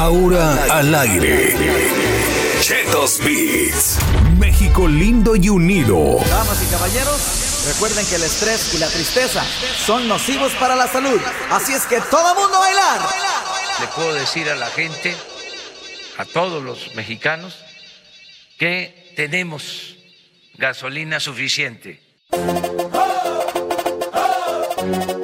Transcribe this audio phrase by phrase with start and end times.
[0.00, 1.54] Ahora al aire.
[2.62, 3.98] Chetos Beats.
[4.38, 6.16] México lindo y unido.
[6.26, 9.44] Damas y caballeros, recuerden que el estrés y la tristeza
[9.84, 11.20] son nocivos para la salud.
[11.50, 12.98] Así es que todo mundo bailar.
[13.78, 15.14] Le puedo decir a la gente,
[16.16, 17.58] a todos los mexicanos,
[18.58, 19.96] que tenemos
[20.56, 22.00] gasolina suficiente.
[22.30, 22.38] Oh,
[24.14, 25.19] oh.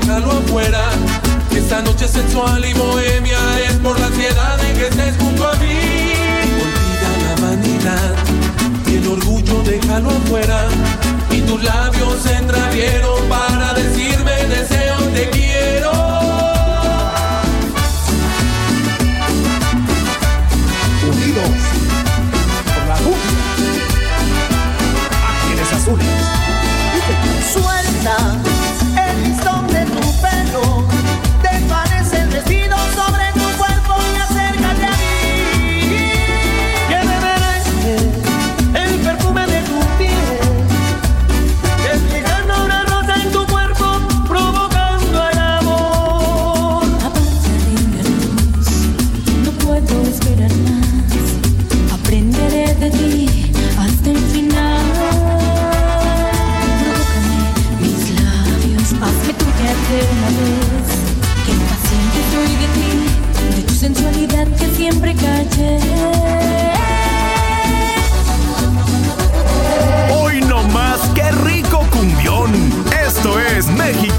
[0.00, 0.90] déjalo afuera.
[1.50, 3.38] Esta noche sensual y bohemia
[3.68, 5.78] es por la ansiedad de que estés junto a mí.
[6.64, 8.14] Olvida la vanidad
[8.86, 10.68] y el orgullo, déjalo afuera.
[11.30, 15.92] Y tus labios se entreabrieron para decirme deseo, te quiero.
[22.74, 23.38] por la cumbia.
[25.74, 26.06] Azules.
[27.52, 28.37] Suelta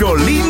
[0.09, 0.48] Violín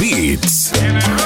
[0.00, 1.19] Beats.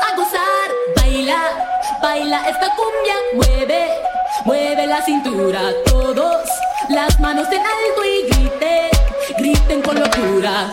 [0.00, 0.68] A gozar.
[0.96, 1.40] Baila,
[2.02, 3.88] baila esta cumbia, mueve,
[4.44, 5.72] mueve la cintura.
[5.86, 6.48] Todos
[6.88, 8.90] las manos en alto y griten,
[9.38, 10.72] griten con locura.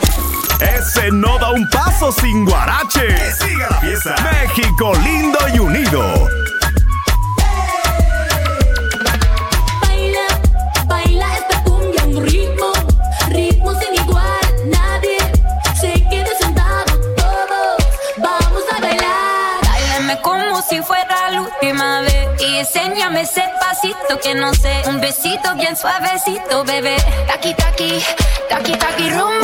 [0.64, 3.08] Ese no da un paso sin guarache.
[3.08, 4.16] Que siga la fiesta.
[4.32, 6.30] México lindo y unido.
[9.82, 10.28] Baila,
[10.86, 12.72] baila esta cumbia, un ritmo,
[13.30, 14.46] ritmo sin igual.
[14.66, 15.18] Nadie
[15.80, 17.78] se quede sentado, todos
[18.18, 19.60] vamos a bailar.
[19.68, 25.00] Báilame como si fuera la última vez Y enséñame ese pasito que no sé Un
[25.00, 28.04] besito bien suavecito, bebé Taki, taki,
[28.50, 29.43] taki, taki, rumba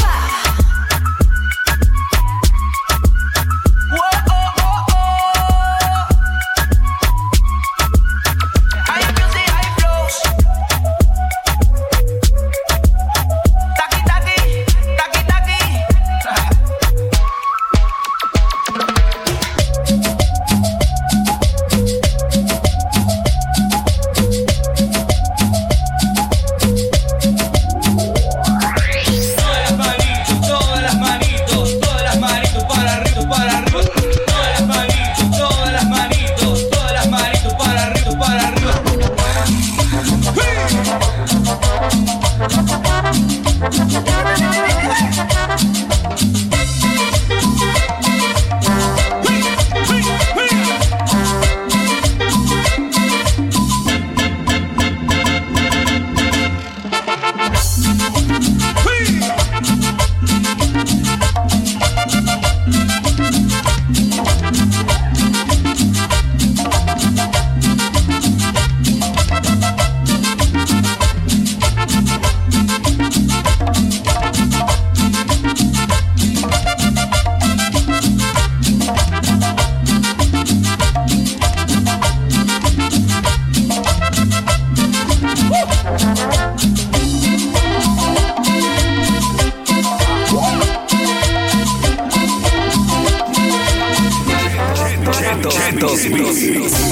[95.97, 96.88] Chetos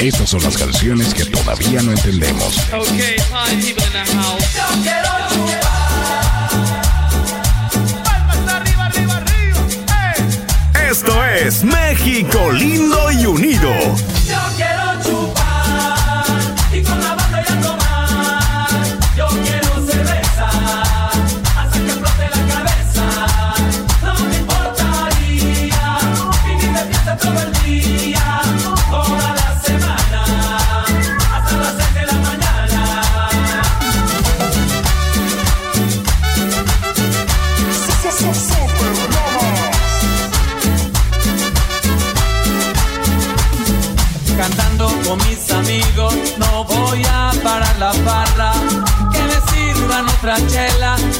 [0.00, 2.56] Estas son las canciones que todavía no entendemos.
[2.72, 4.44] Okay, party people in the house.
[10.88, 13.70] Esto es México lindo y unido.
[14.24, 15.47] Yo quiero chupar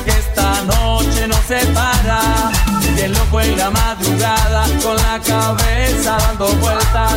[0.04, 2.50] que esta noche no se para.
[2.94, 7.14] Bien loco en la madrugada, con la cabeza dando vueltas.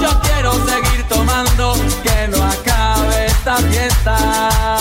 [0.00, 4.78] Yo quiero seguir tomando, que no acabe esta fiesta.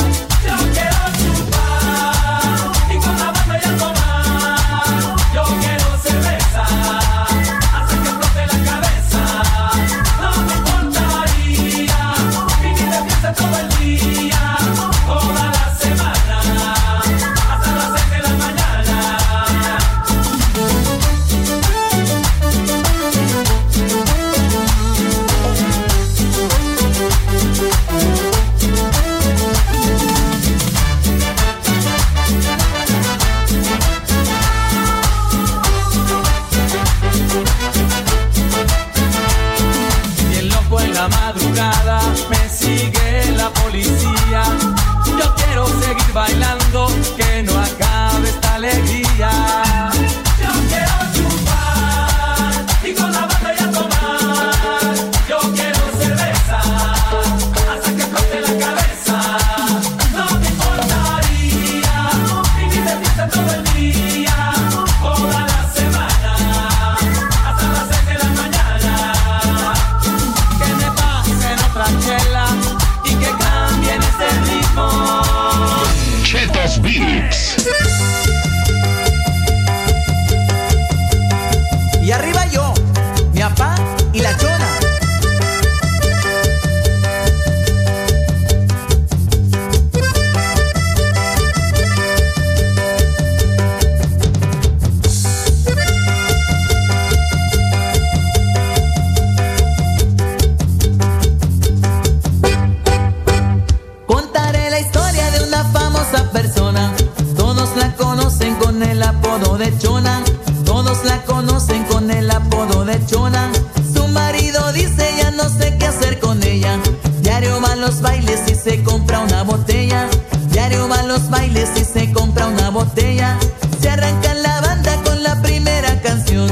[121.99, 123.37] se compra una botella,
[123.81, 126.49] se arranca la banda con la primera canción.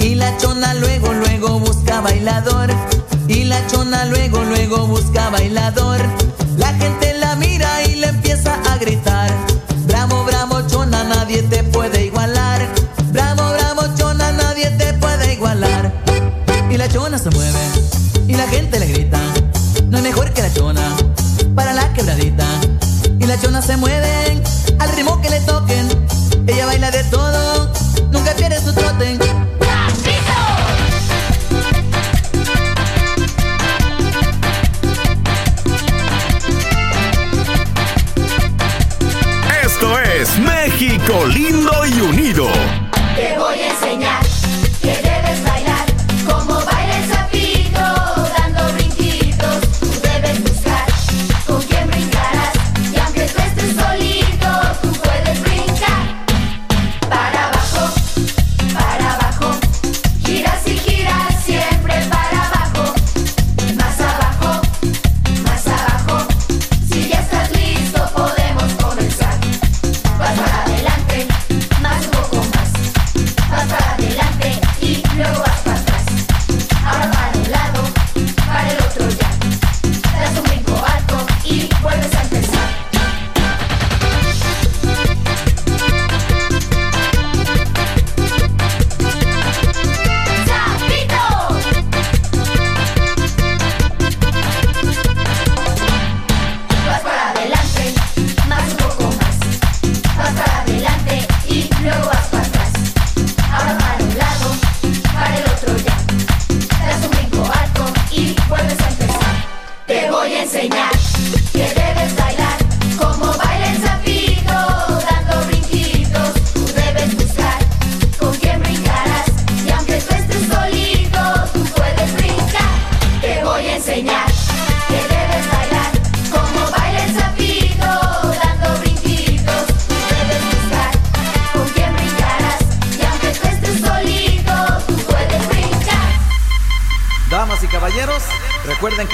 [0.00, 2.70] Y la chona luego, luego busca bailador.
[3.28, 6.00] Y la chona luego, luego busca bailador.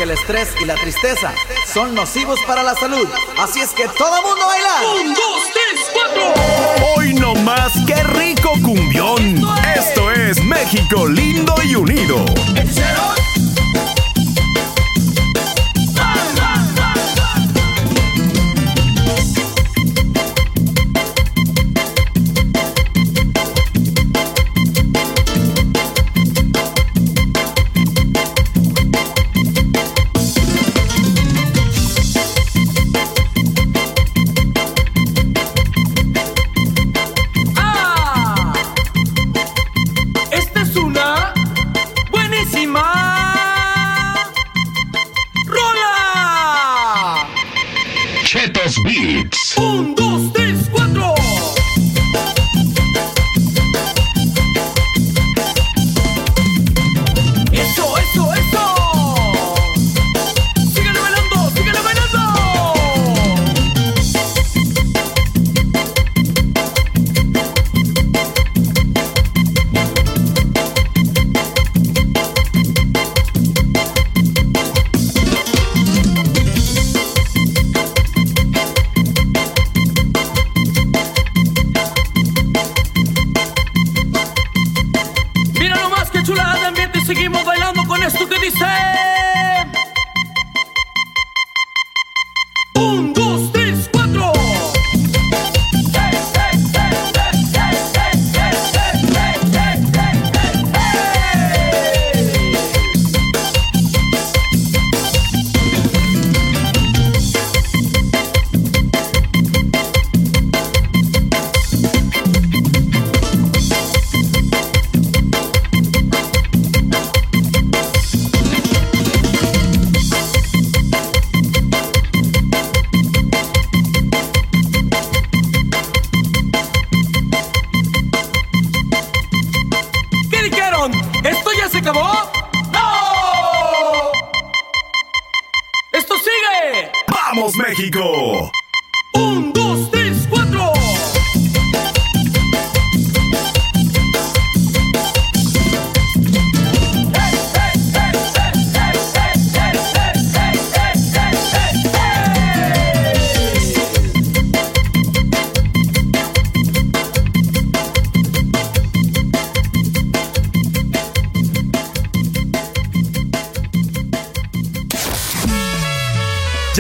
[0.06, 1.34] el estrés y la tristeza
[1.66, 3.08] son nocivos para la salud.
[3.38, 5.02] Así es que todo mundo baila.
[5.02, 6.32] Un, dos, tres, cuatro.
[6.94, 9.42] Hoy no más, qué rico cumbión.
[9.76, 12.24] Esto es, México lindo y unido.
[12.54, 12.72] El
[49.56, 50.05] Fundo!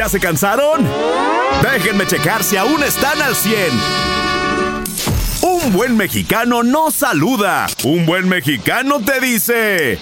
[0.06, 0.88] ¿Ya se cansaron?
[1.62, 3.56] Déjenme checar si aún están al 100.
[5.40, 7.66] Un buen mexicano no saluda.
[7.82, 9.98] Un buen mexicano te dice...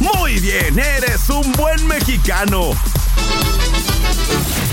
[0.00, 2.72] Muy bien, eres un buen mexicano.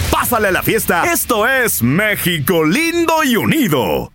[0.10, 1.04] Pásale a la fiesta.
[1.14, 4.12] Esto es México lindo y unido.